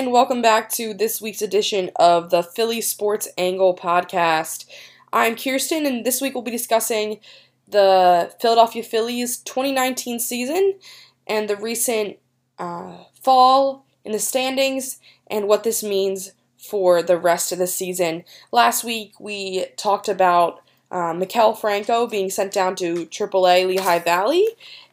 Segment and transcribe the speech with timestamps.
[0.00, 4.64] and welcome back to this week's edition of the Philly Sports Angle podcast.
[5.12, 7.20] I'm Kirsten, and this week we'll be discussing
[7.68, 10.78] the Philadelphia Phillies 2019 season
[11.26, 12.16] and the recent
[12.58, 18.24] uh, fall in the standings and what this means for the rest of the season.
[18.52, 24.48] Last week we talked about uh, Maikel Franco being sent down to AAA Lehigh Valley,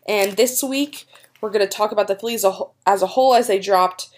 [0.05, 1.05] and this week
[1.39, 2.43] we're going to talk about the Phillies
[2.85, 4.09] as a whole as they dropped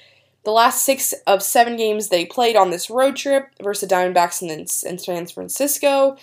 [0.44, 4.42] the last six of seven games they played on this road trip versus the Diamondbacks
[4.42, 6.18] in, in San Francisco.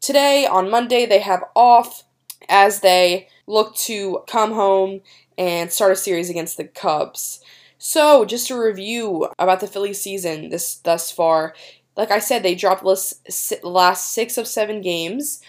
[0.00, 2.04] Today, on Monday, they have off
[2.48, 5.00] as they look to come home
[5.38, 7.40] and start a series against the Cubs.
[7.78, 11.54] So, just a review about the Phillies season this thus far.
[11.96, 15.40] Like I said, they dropped the last six of seven games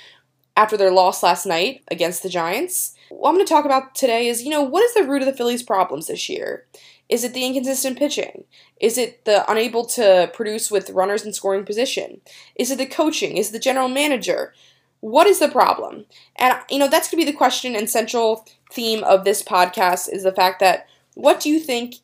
[0.58, 2.96] after their loss last night against the Giants.
[3.10, 5.28] What I'm going to talk about today is, you know, what is the root of
[5.28, 6.66] the Phillies' problems this year?
[7.08, 8.46] Is it the inconsistent pitching?
[8.80, 12.22] Is it the unable to produce with runners in scoring position?
[12.56, 13.38] Is it the coaching?
[13.38, 14.54] Is it the general manager?
[15.02, 16.06] What is the problem?
[16.36, 20.12] And you know, that's going to be the question and central theme of this podcast
[20.12, 21.96] is the fact that what do you think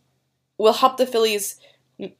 [0.57, 1.59] will help the Phillies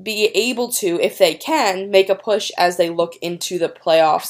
[0.01, 4.29] be able to, if they can, make a push as they look into the playoffs?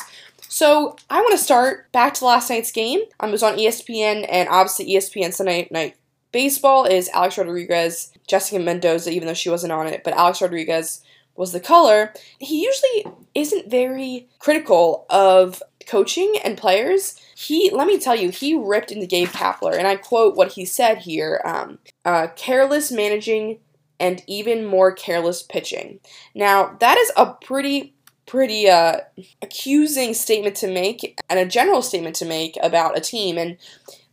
[0.52, 3.00] So I want to start back to last night's game.
[3.22, 5.96] Um, it was on ESPN and obviously ESPN Sunday Night
[6.32, 11.02] Baseball is Alex Rodriguez, Jessica Mendoza, even though she wasn't on it, but Alex Rodriguez
[11.36, 12.14] was the color.
[12.40, 17.20] He usually isn't very critical of coaching and players.
[17.36, 20.66] He, let me tell you, he ripped into Gabe Kapler, and I quote what he
[20.66, 23.60] said here: um, uh, "Careless managing
[24.00, 26.00] and even more careless pitching."
[26.36, 27.94] Now that is a pretty
[28.26, 28.98] pretty uh,
[29.42, 33.58] accusing statement to make and a general statement to make about a team and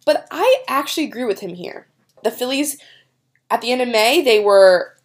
[0.05, 1.87] but I actually agree with him here.
[2.23, 2.79] The Phillies,
[3.51, 4.97] at the end of May, they were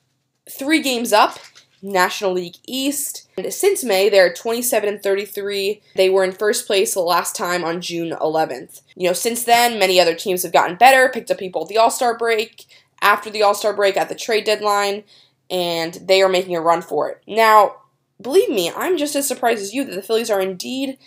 [0.49, 1.37] three games up,
[1.81, 3.29] National League East.
[3.37, 5.81] And since May, they're 27 and 33.
[5.95, 8.81] They were in first place the last time on June 11th.
[8.95, 11.77] You know, since then, many other teams have gotten better, picked up people at the
[11.77, 12.65] All Star break,
[13.01, 15.03] after the All Star break, at the trade deadline,
[15.49, 17.21] and they are making a run for it.
[17.27, 17.77] Now,
[18.21, 20.97] believe me, I'm just as surprised as you that the Phillies are indeed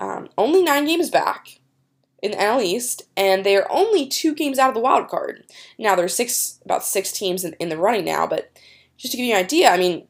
[0.00, 1.60] um, only nine games back
[2.26, 5.44] in the NL East, and they are only two games out of the wild card.
[5.78, 8.50] Now there's six about six teams in, in the running now, but
[8.96, 10.06] just to give you an idea, I mean,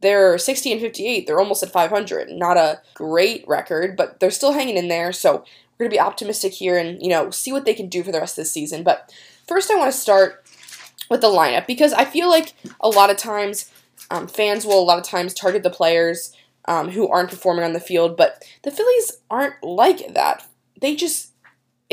[0.00, 1.26] they're 60 and 58.
[1.26, 2.28] They're almost at 500.
[2.30, 5.12] Not a great record, but they're still hanging in there.
[5.12, 5.44] So
[5.78, 8.20] we're gonna be optimistic here and you know see what they can do for the
[8.20, 8.82] rest of the season.
[8.82, 9.12] But
[9.48, 10.44] first, I want to start
[11.10, 13.70] with the lineup because I feel like a lot of times
[14.10, 16.34] um, fans will a lot of times target the players
[16.66, 20.46] um, who aren't performing on the field, but the Phillies aren't like that.
[20.80, 21.32] They just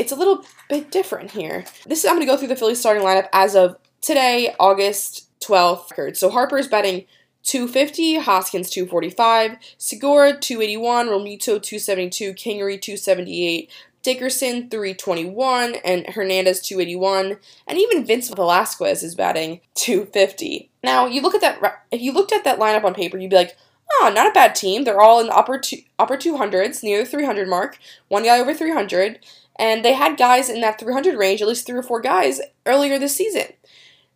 [0.02, 1.64] it's a little bit different here.
[1.86, 5.28] This is I'm going to go through the Phillies starting lineup as of today, August
[5.40, 6.16] 12th.
[6.16, 7.04] So Harper is batting
[7.44, 13.70] 250, Hoskins 245, Segura 281, Realmuto 272, Kingery 278,
[14.02, 20.68] Dickerson 321, and Hernandez 281, and even Vince Velasquez is batting 250.
[20.82, 21.84] Now you look at that.
[21.92, 23.56] If you looked at that lineup on paper, you'd be like,
[24.00, 24.82] oh, not a bad team.
[24.82, 27.78] They're all in the upper two, upper 200s, near the 300 mark.
[28.08, 29.20] One guy over 300.
[29.62, 32.98] And they had guys in that 300 range, at least three or four guys, earlier
[32.98, 33.44] this season.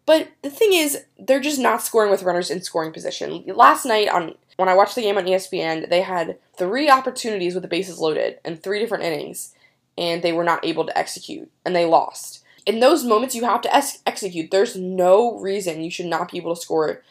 [0.04, 3.44] But the thing is, they're just not scoring with runners in scoring position.
[3.46, 7.62] Last night, on when I watched the game on ESPN, they had three opportunities with
[7.62, 9.54] the bases loaded in three different innings,
[9.96, 12.42] and they were not able to execute, and they lost.
[12.66, 14.50] In those moments, you have to ex- execute.
[14.50, 17.02] There's no reason you should not be able to score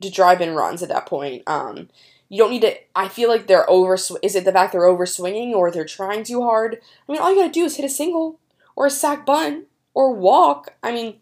[0.00, 1.44] to drive in runs at that point.
[1.46, 1.88] Um,
[2.28, 2.74] you don't need to.
[2.94, 3.94] I feel like they're over.
[3.94, 6.78] Is it the fact they're over swinging or they're trying too hard?
[7.08, 8.40] I mean, all you gotta do is hit a single
[8.76, 10.74] or a sac bunt or walk.
[10.82, 11.20] I mean,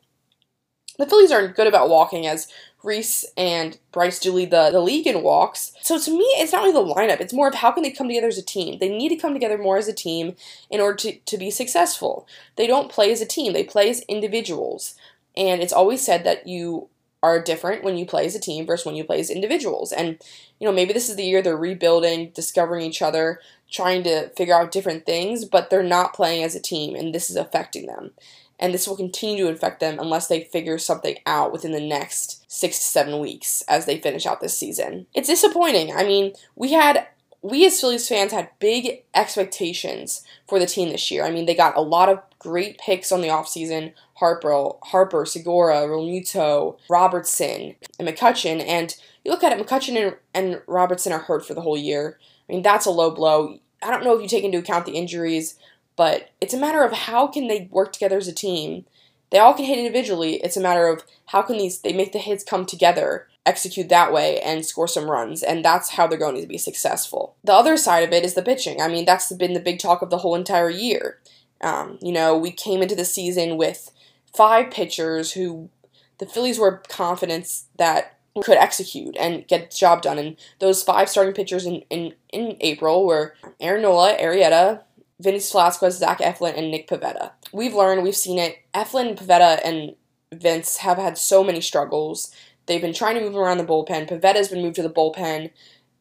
[0.98, 2.48] the Phillies aren't good about walking as
[2.82, 5.72] Rhys and Bryce do lead the, the league in walks.
[5.82, 7.20] So to me, it's not really the lineup.
[7.20, 8.78] It's more of how can they come together as a team.
[8.78, 10.34] They need to come together more as a team
[10.70, 12.26] in order to, to be successful.
[12.56, 14.94] They don't play as a team, they play as individuals.
[15.36, 16.88] And it's always said that you
[17.22, 19.92] are different when you play as a team versus when you play as individuals.
[19.92, 20.18] And,
[20.58, 23.40] you know, maybe this is the year they're rebuilding, discovering each other,
[23.70, 27.30] trying to figure out different things, but they're not playing as a team, and this
[27.30, 28.10] is affecting them.
[28.58, 32.44] And this will continue to affect them unless they figure something out within the next
[32.50, 35.06] six to seven weeks as they finish out this season.
[35.14, 35.92] It's disappointing.
[35.92, 37.08] I mean, we had
[37.42, 41.24] we as Phillies fans had big expectations for the team this year.
[41.24, 43.94] I mean, they got a lot of great picks on the offseason.
[44.22, 48.64] Harper, Harper, Segura, Realmuto, Robertson, and McCutchen.
[48.64, 52.18] And you look at it, McCutchen and, and Robertson are hurt for the whole year.
[52.48, 53.58] I mean, that's a low blow.
[53.82, 55.58] I don't know if you take into account the injuries,
[55.96, 58.84] but it's a matter of how can they work together as a team
[59.32, 60.34] they all can hit individually.
[60.44, 64.12] It's a matter of how can these they make the hits come together, execute that
[64.12, 67.34] way, and score some runs, and that's how they're going to be successful.
[67.42, 68.80] The other side of it is the pitching.
[68.80, 71.18] I mean, that's been the big talk of the whole entire year.
[71.62, 73.90] Um, you know, we came into the season with
[74.34, 75.70] five pitchers who
[76.18, 80.18] the Phillies were confident that could execute and get the job done.
[80.18, 84.82] And those five starting pitchers in, in, in April were Aaron Nola, Arrieta,
[85.20, 87.32] Vince Velasquez, Zach Eflin, and Nick Pivetta.
[87.52, 88.58] We've learned, we've seen it.
[88.74, 89.94] Eflin, Pivetta, and
[90.32, 92.34] Vince have had so many struggles.
[92.66, 94.08] They've been trying to move around the bullpen.
[94.08, 95.50] Pivetta's been moved to the bullpen.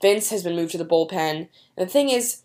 [0.01, 1.49] Vince has been moved to the bullpen.
[1.49, 2.41] And the thing is,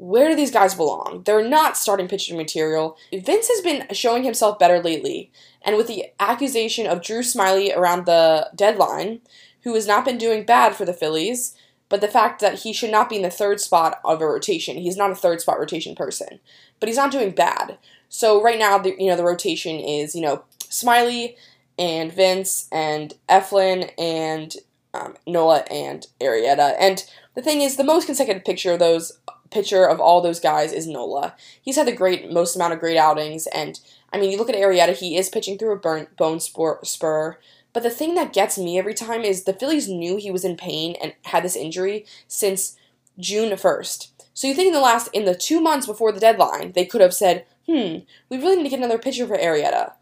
[0.00, 1.22] where do these guys belong?
[1.26, 2.96] They're not starting pitching material.
[3.12, 5.30] Vince has been showing himself better lately,
[5.60, 9.20] and with the accusation of Drew Smyly around the deadline,
[9.62, 11.54] who has not been doing bad for the Phillies,
[11.90, 14.78] but the fact that he should not be in the third spot of a rotation.
[14.78, 16.40] He's not a third spot rotation person,
[16.78, 17.76] but he's not doing bad.
[18.08, 21.36] So right now, the, you know, the rotation is you know Smyly
[21.78, 24.56] and Vince and Eflin and
[24.94, 26.74] um, Nola and Arrieta.
[26.80, 27.04] And
[27.34, 29.12] the thing is, the most consecutive picture of those
[29.50, 31.34] pitcher of all those guys is Nola.
[31.60, 33.80] He's had the great most amount of great outings, and
[34.12, 37.38] I mean, you look at Arrieta, he is pitching through a bone spur.
[37.72, 40.56] But the thing that gets me every time is the Phillies knew he was in
[40.56, 42.76] pain and had this injury since
[43.18, 44.08] June 1st.
[44.34, 47.00] So you think in the last, in the two months before the deadline, they could
[47.00, 47.98] have said, hmm,
[48.28, 49.92] we really need to get another pitcher for Arrieta.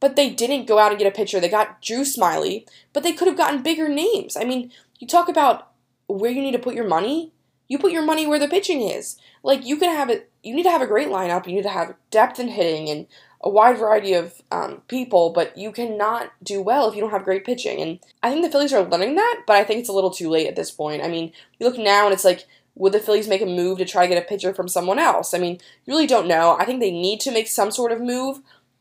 [0.00, 1.40] But they didn't go out and get a pitcher.
[1.40, 4.36] They got Drew Smyly, but they could have gotten bigger names.
[4.36, 5.72] I mean, you talk about
[6.06, 7.32] where you need to put your money.
[7.68, 9.18] You put your money where the pitching is.
[9.42, 10.30] Like you can have it.
[10.42, 11.46] You need to have a great lineup.
[11.46, 13.06] You need to have depth in hitting and
[13.40, 17.24] a wide variety of um, people, but you cannot do well if you don't have
[17.24, 17.80] great pitching.
[17.80, 20.28] And I think the Phillies are learning that, but I think it's a little too
[20.28, 21.04] late at this point.
[21.04, 23.84] I mean, you look now and it's like, would the Phillies make a move to
[23.84, 25.34] try to get a pitcher from someone else?
[25.34, 26.56] I mean, you really don't know.
[26.58, 28.40] I think they need to make some sort of move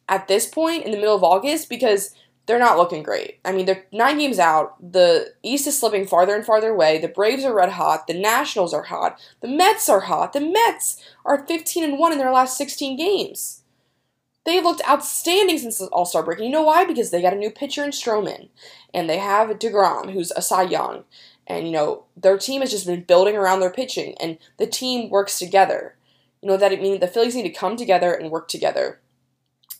[0.09, 2.15] at this point in the middle of August because
[2.47, 3.39] they're not looking great.
[3.43, 4.75] I mean, they're nine games out.
[4.91, 6.97] The East is slipping farther and farther away.
[6.97, 8.07] The Braves are red hot.
[8.07, 9.19] The Nationals are hot.
[9.41, 10.31] The Mets are hot.
[10.31, 13.63] The Mets are 15 and 1 in their last 16 games.
[14.45, 16.39] They've looked outstanding since the All Star break.
[16.39, 16.85] And you know why?
[16.85, 18.47] Because they got a new pitcher in Stroman.
[18.93, 21.03] And they have DeGrom, who's a Cy Young.
[21.47, 24.15] And, you know, their team has just been building around their pitching.
[24.21, 25.95] And the team works together.
[26.41, 29.01] You know, that it means the Phillies need to come together and work together.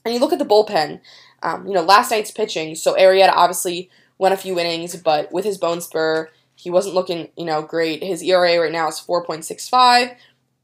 [0.04, 1.02] And you look at the bullpen,
[1.44, 2.76] um, you know, last night's pitching.
[2.76, 7.30] So Arrieta obviously went a few innings, but with his bone spur, he wasn't looking,
[7.38, 8.04] you know, great.
[8.04, 10.16] His ERA right now is 4.65.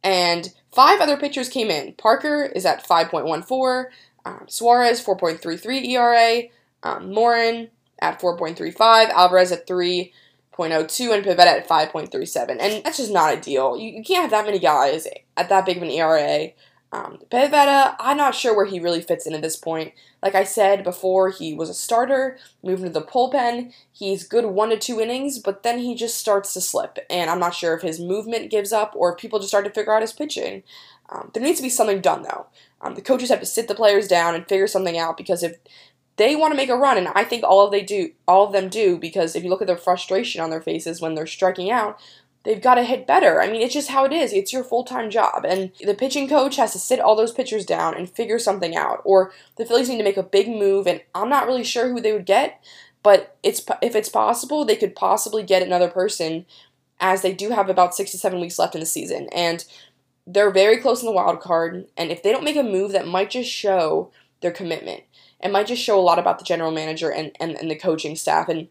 [0.03, 1.93] And five other pitchers came in.
[1.93, 3.85] Parker is at 5.14,
[4.25, 6.41] um, Suarez 4.33 ERA,
[6.81, 7.69] um, Morin
[7.99, 10.11] at 4.35, Alvarez at 3.02,
[11.13, 12.57] and Pivetta at 5.37.
[12.59, 13.77] And that's just not ideal.
[13.77, 16.49] You, you can't have that many guys at that big of an ERA.
[16.91, 19.93] Um, Pivetta, I'm not sure where he really fits in at this point.
[20.23, 23.73] Like I said before, he was a starter, moved into the bullpen.
[23.91, 26.97] He's good one to two innings, but then he just starts to slip.
[27.09, 29.71] And I'm not sure if his movement gives up or if people just start to
[29.71, 30.63] figure out his pitching.
[31.09, 32.47] Um, there needs to be something done though.
[32.79, 35.57] Um, the coaches have to sit the players down and figure something out because if
[36.15, 38.53] they want to make a run, and I think all of they do, all of
[38.53, 41.69] them do, because if you look at their frustration on their faces when they're striking
[41.69, 41.99] out,
[42.43, 43.41] they've got to hit better.
[43.41, 44.33] I mean, it's just how it is.
[44.33, 45.45] It's your full time job.
[45.45, 49.01] And the pitching coach has to sit all those pitchers down and figure something out.
[49.03, 52.01] Or the Phillies need to make a big move, and I'm not really sure who
[52.01, 52.63] they would get,
[53.01, 56.45] but it's if it's possible, they could possibly get another person
[56.99, 59.27] as they do have about six to seven weeks left in the season.
[59.33, 59.65] And
[60.25, 61.85] they're very close in the wild card.
[61.97, 65.03] And if they don't make a move that might just show their commitment,
[65.41, 68.15] it might just show a lot about the general manager and, and, and the coaching
[68.15, 68.47] staff.
[68.47, 68.69] And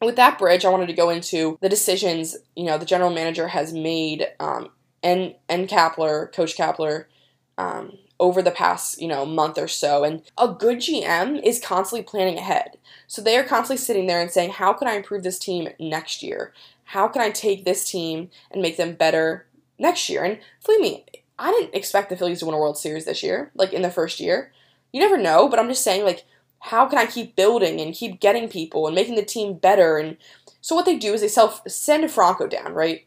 [0.00, 3.48] with that bridge, I wanted to go into the decisions you know the general manager
[3.48, 4.70] has made, um,
[5.02, 7.06] and and Kapler, Coach Kapler,
[7.58, 10.04] um, over the past you know month or so.
[10.04, 14.30] And a good GM is constantly planning ahead, so they are constantly sitting there and
[14.30, 16.52] saying, "How can I improve this team next year?
[16.90, 19.46] How can I take this team and make them better
[19.78, 21.06] next year?" And believe me,
[21.38, 23.90] I didn't expect the Phillies to win a World Series this year, like in the
[23.90, 24.52] first year.
[24.92, 26.24] You never know, but I'm just saying, like
[26.60, 29.98] how can I keep building and keep getting people and making the team better?
[29.98, 30.16] And
[30.60, 33.06] so what they do is they self send Franco down, right?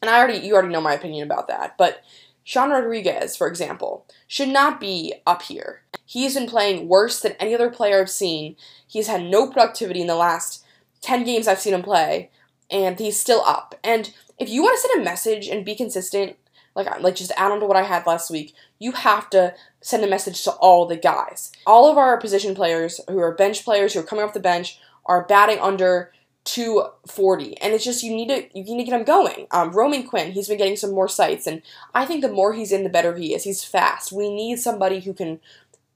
[0.00, 2.02] And I already you already know my opinion about that, but
[2.48, 5.82] Sean Rodriguez, for example, should not be up here.
[6.06, 8.56] He's been playing worse than any other player I've seen.
[8.86, 10.64] He's had no productivity in the last
[11.02, 12.30] 10 games I've seen him play,
[12.70, 13.74] and he's still up.
[13.84, 16.36] And if you want to send a message and be consistent,
[16.74, 20.04] like like just add on to what I had last week, you have to send
[20.04, 21.52] a message to all the guys.
[21.66, 24.78] All of our position players who are bench players who are coming off the bench
[25.06, 26.12] are batting under
[26.44, 29.46] 240 and it's just you need to you need to get him going.
[29.50, 31.60] Um, roman quinn he's been getting some more sights and
[31.94, 33.44] i think the more he's in the better he is.
[33.44, 34.12] He's fast.
[34.12, 35.40] We need somebody who can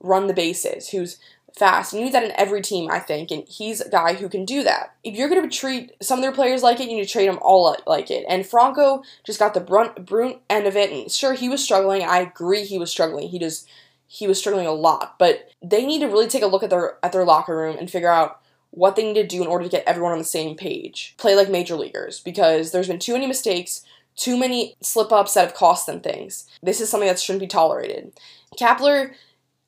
[0.01, 1.19] run the bases who's
[1.57, 1.93] fast.
[1.93, 4.63] You need that in every team, I think, and he's a guy who can do
[4.65, 4.95] that.
[5.05, 7.27] If you're going to treat some of their players like it, you need to treat
[7.27, 8.25] them all like it.
[8.29, 12.03] And Franco just got the brunt, brunt end of it, and sure, he was struggling.
[12.03, 13.29] I agree he was struggling.
[13.29, 13.69] He just
[14.07, 16.99] he was struggling a lot, but they need to really take a look at their
[17.03, 18.41] at their locker room and figure out
[18.71, 21.15] what they need to do in order to get everyone on the same page.
[21.19, 23.85] Play like major leaguers because there's been too many mistakes,
[24.17, 26.47] too many slip ups that have cost them things.
[26.63, 28.13] This is something that shouldn't be tolerated.
[28.59, 29.13] Kapler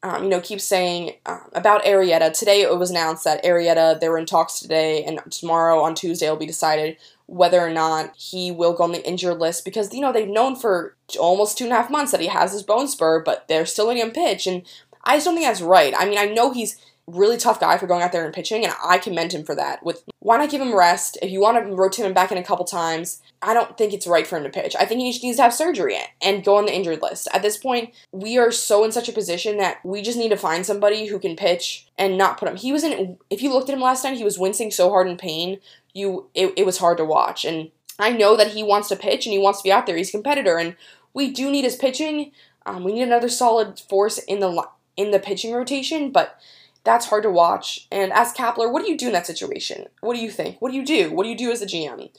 [0.04, 2.30] um, you know, keeps saying um, about Arrieta.
[2.38, 6.26] Today it was announced that Arrieta, they were in talks today, and tomorrow on Tuesday
[6.26, 10.02] it'll be decided whether or not he will go on the injured list because, you
[10.02, 12.86] know, they've known for almost two and a half months that he has his bone
[12.86, 14.62] spur, but they're still letting him pitch, and
[15.04, 15.94] I just don't think that's right.
[15.96, 18.72] I mean, I know he's really tough guy for going out there and pitching, and
[18.84, 19.84] I commend him for that.
[19.84, 21.18] With why not give him rest?
[21.20, 24.06] If you want to rotate him back in a couple times, I don't think it's
[24.06, 24.74] right for him to pitch.
[24.78, 27.28] I think he needs to have surgery and go on the injured list.
[27.32, 30.36] At this point, we are so in such a position that we just need to
[30.36, 32.56] find somebody who can pitch and not put him.
[32.56, 33.18] He was in.
[33.28, 35.58] If you looked at him last night, he was wincing so hard in pain.
[35.92, 39.26] You, it, it was hard to watch, and I know that he wants to pitch
[39.26, 39.96] and he wants to be out there.
[39.96, 40.74] He's a competitor, and
[41.12, 42.32] we do need his pitching.
[42.66, 46.38] Um, we need another solid force in the in the pitching rotation, but
[46.84, 47.88] that's hard to watch.
[47.90, 49.86] And as Kapler, what do you do in that situation?
[50.00, 50.60] What do you think?
[50.60, 51.10] What do you do?
[51.10, 52.10] What do you do as a GM?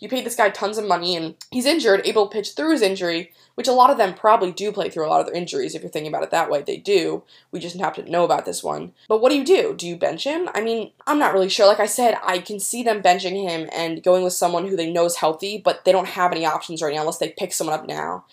[0.00, 2.82] You paid this guy tons of money and he's injured, able to pitch through his
[2.82, 5.74] injury, which a lot of them probably do play through a lot of their injuries
[5.74, 6.62] if you're thinking about it that way.
[6.62, 7.22] They do.
[7.52, 8.92] We just have to know about this one.
[9.08, 9.74] But what do you do?
[9.74, 10.48] Do you bench him?
[10.54, 11.66] I mean, I'm not really sure.
[11.66, 14.90] Like I said, I can see them benching him and going with someone who they
[14.90, 17.78] know is healthy, but they don't have any options right now unless they pick someone
[17.78, 18.24] up now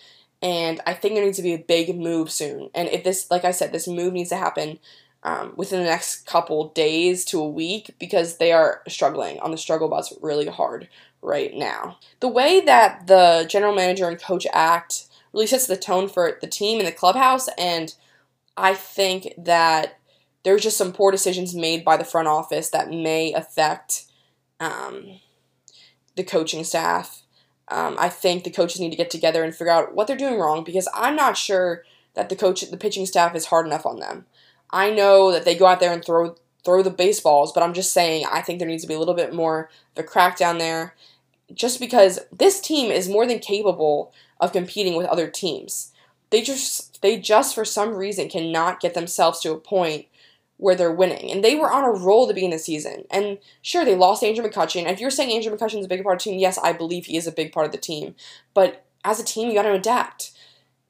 [0.42, 2.68] and I think there needs to be a big move soon.
[2.74, 4.80] And if this, like I said, this move needs to happen
[5.24, 9.58] um, within the next couple days to a week because they are struggling on the
[9.58, 10.88] struggle bus really hard
[11.20, 11.98] right now.
[12.20, 16.46] The way that the general manager and coach act really sets the tone for the
[16.46, 17.94] team and the clubhouse, and
[18.56, 19.98] I think that
[20.42, 24.06] there's just some poor decisions made by the front office that may affect
[24.58, 25.20] um,
[26.16, 27.22] the coaching staff.
[27.68, 30.38] Um, I think the coaches need to get together and figure out what they're doing
[30.38, 34.00] wrong because I'm not sure that the coach, the pitching staff, is hard enough on
[34.00, 34.26] them.
[34.72, 37.92] I know that they go out there and throw throw the baseballs, but I'm just
[37.92, 40.94] saying I think there needs to be a little bit more of a crackdown there
[41.52, 45.92] just because this team is more than capable of competing with other teams.
[46.30, 50.06] They just they just for some reason cannot get themselves to a point
[50.62, 51.30] where they're winning.
[51.30, 53.04] And they were on a roll to beginning the season.
[53.10, 54.82] And sure, they lost Andrew McCutchen.
[54.82, 57.06] And if you're saying Andrew is a big part of the team, yes, I believe
[57.06, 58.14] he is a big part of the team.
[58.54, 60.30] But as a team, you got to adapt.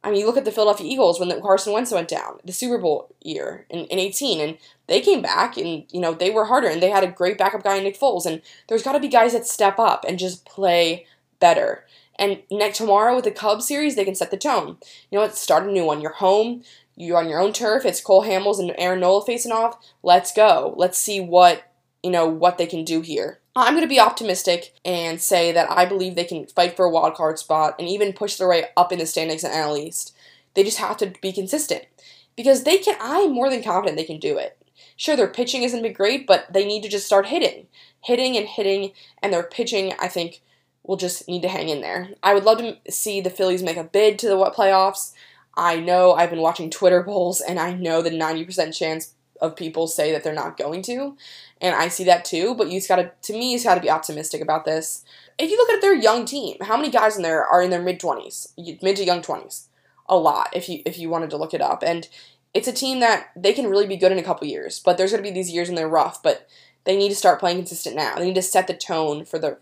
[0.05, 2.53] I mean, you look at the Philadelphia Eagles when the Carson Wentz went down, the
[2.53, 6.47] Super Bowl year in, in 18, and they came back and, you know, they were
[6.47, 8.27] harder and they had a great backup guy in Nick Foles.
[8.27, 11.07] And there's got to be guys that step up and just play
[11.39, 11.87] better.
[12.17, 14.77] And next tomorrow with the Cubs series, they can set the tone.
[15.11, 15.37] You know what?
[15.37, 16.01] Start a new one.
[16.01, 16.63] You're home.
[16.97, 17.85] You're on your own turf.
[17.85, 19.79] It's Cole Hamels and Aaron Nola facing off.
[20.03, 20.75] Let's go.
[20.77, 21.65] Let's see what
[22.03, 23.39] you know what they can do here.
[23.55, 26.91] I'm going to be optimistic and say that I believe they can fight for a
[26.91, 30.17] wild card spot and even push their way up in the standings and at least.
[30.55, 31.85] They just have to be consistent
[32.35, 32.97] because they can.
[33.01, 34.57] I'm more than confident they can do it.
[34.97, 37.67] Sure, their pitching isn't great, but they need to just start hitting,
[38.03, 38.93] hitting and hitting,
[39.23, 40.41] and their pitching, I think,
[40.83, 42.11] will just need to hang in there.
[42.23, 45.13] I would love to see the Phillies make a bid to the playoffs.
[45.57, 49.87] I know I've been watching Twitter polls, and I know the 90% chance of people
[49.87, 51.17] say that they're not going to,
[51.61, 52.55] and I see that too.
[52.55, 55.05] But you just gotta, to me, you just gotta be optimistic about this.
[55.39, 57.83] If you look at their young team, how many guys in there are in their
[57.83, 59.69] mid twenties, mid to young twenties?
[60.09, 60.51] A lot.
[60.55, 62.09] If you if you wanted to look it up, and
[62.55, 64.81] it's a team that they can really be good in a couple years.
[64.81, 66.49] But there's gonna be these years when they're rough, but
[66.85, 68.17] they need to start playing consistent now.
[68.17, 69.59] They need to set the tone for the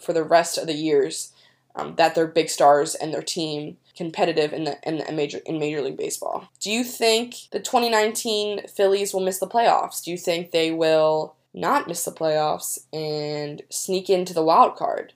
[0.00, 1.32] for the rest of the years
[1.76, 5.58] um, that they're big stars and their team competitive in the in the major in
[5.58, 6.48] Major League Baseball.
[6.60, 10.02] Do you think the 2019 Phillies will miss the playoffs?
[10.02, 15.12] Do you think they will not miss the playoffs and sneak into the wild card?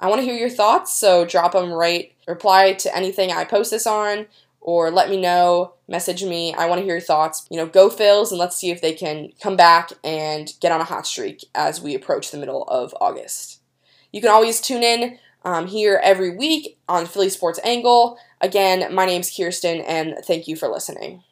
[0.00, 2.12] I want to hear your thoughts, so drop them right.
[2.26, 4.26] Reply to anything I post this on,
[4.60, 5.74] or let me know.
[5.88, 6.54] Message me.
[6.54, 7.46] I want to hear your thoughts.
[7.50, 10.80] You know, go Phils, and let's see if they can come back and get on
[10.80, 13.60] a hot streak as we approach the middle of August.
[14.12, 18.18] You can always tune in um, here every week on Philly Sports Angle.
[18.40, 21.22] Again, my name's Kirsten, and thank you for listening.